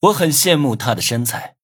[0.00, 1.56] 我很羡慕她的身材，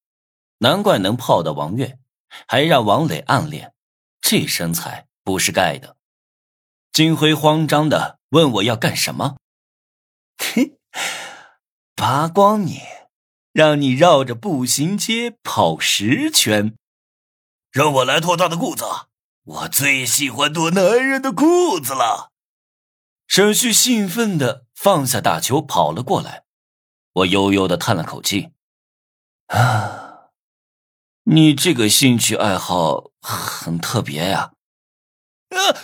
[0.59, 1.99] 难怪能泡到王月，
[2.47, 3.75] 还让王磊暗恋。
[4.21, 5.97] 这身材不是盖的。
[6.93, 9.37] 金辉慌张的问我要干什么？
[10.39, 10.79] 嘿，
[11.95, 12.81] 扒光你，
[13.53, 16.75] 让你绕着步行街跑十圈。
[17.71, 18.85] 让我来脱他的裤子，
[19.45, 22.31] 我最喜欢脱男人的裤子了。
[23.27, 26.45] 沈旭兴奋的放下大球跑了过来，
[27.15, 28.51] 我悠悠的叹了口气，
[29.47, 30.31] 啊，
[31.25, 34.53] 你这个兴趣爱好很特别呀。
[35.51, 35.77] 呃，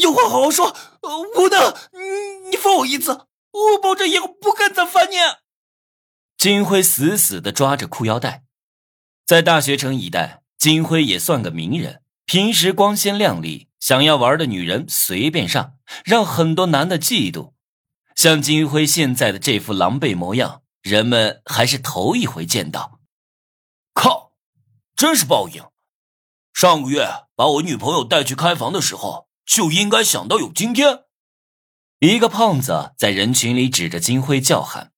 [0.00, 1.76] 有话好好说，我呢，
[2.50, 5.14] 你放我一次，我保证以后不敢再烦你。
[6.36, 8.42] 金辉死死的抓着裤腰带，
[9.24, 13.68] 在大学城一带，金辉也算个名人，平时光鲜亮丽。
[13.78, 17.54] 想要玩的女人随便上，让很多男的嫉妒。
[18.20, 23.00] 像金辉现在的这副狼狈模样，人们还是头一回见到。
[23.94, 24.34] 靠，
[24.94, 25.64] 真是报应！
[26.52, 31.04] 上个月把我女朋友带去开房的时候，就应该想到有今天。
[32.00, 34.92] 一个胖子在人群里指着金辉叫喊，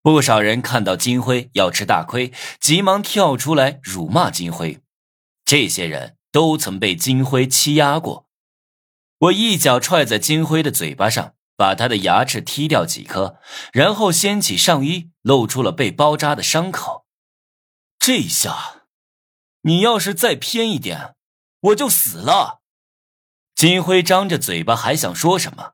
[0.00, 4.80] 不少人看到金辉要吃大亏，急忙跳出来辱骂金辉。
[5.44, 6.16] 这些人。
[6.30, 8.28] 都曾被金辉欺压过，
[9.18, 13.38] 我一脚踹在金辉的嘴巴上，把他的牙齿踢掉几颗，
[13.72, 17.06] 然后掀起上衣，露出了被包扎的伤口。
[17.98, 18.86] 这下，
[19.62, 21.14] 你要是再偏一点，
[21.60, 22.60] 我就死了。
[23.54, 25.72] 金辉张着嘴巴还想说什么，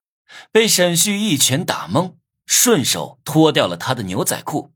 [0.52, 4.72] 被沈旭一拳打懵，顺手脱掉了他的牛仔裤。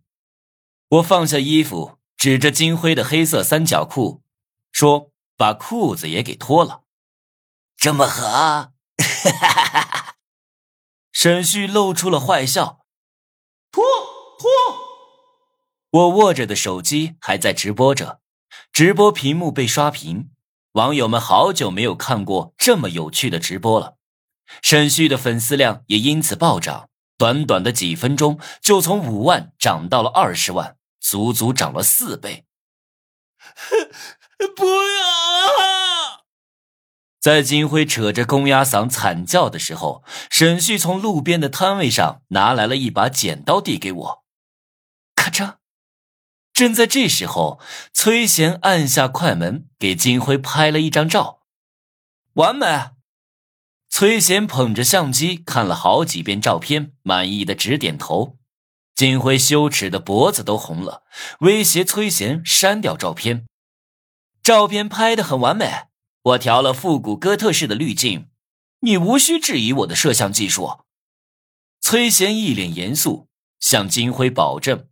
[0.89, 4.23] 我放下衣服，指着金辉的黑色三角裤，
[4.71, 5.11] 说。
[5.37, 6.83] 把裤子也给脱了，
[7.77, 8.73] 这么狠！
[11.15, 12.85] 沈旭露出了坏笑。
[13.71, 13.85] 脱
[14.39, 14.51] 脱！
[15.91, 18.21] 我握着的手机还在直播着，
[18.73, 20.31] 直播屏幕被刷屏，
[20.73, 23.97] 网友们好久没有看过这么有趣的直播了。
[24.61, 32.45] 沈旭的粉丝量也因此暴涨，短短的几分钟就从五万涨到了二十万，足足涨了四倍。
[34.57, 35.07] 不要
[35.65, 35.84] 啊！
[37.25, 44.25] 在金辉扯着公鸭嗓惨叫的时候，沈旭从路边的摊位上拿来了一把剪刀，递给我。
[45.15, 45.55] 咔嚓！
[46.53, 47.59] 正在这时候，
[47.95, 51.41] 崔贤按下快门，给金辉拍了一张照，
[52.35, 52.91] 完美。
[53.89, 58.37] 崔贤捧着相机看了好几遍照片，满意的直点头。
[58.95, 61.05] 金辉羞耻的脖子都红了，
[61.39, 63.47] 威胁崔贤删掉照片。
[64.43, 65.85] 照片拍的很完美，
[66.25, 68.31] 我调了复古哥特式的滤镜，
[68.81, 70.79] 你无需质疑我的摄像技术。
[71.83, 73.29] 崔贤一脸严肃，
[73.61, 74.89] 向金辉保证